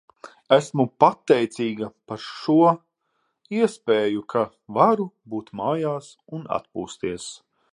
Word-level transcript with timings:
Esmu 0.55 0.83
pateicīga 1.03 1.89
par 2.11 2.23
šo 2.29 2.55
iespēju, 3.59 4.25
ka 4.35 4.43
varu 4.79 5.07
būt 5.35 5.53
mājās 5.61 6.11
un 6.39 6.49
atpūsties. 6.59 7.29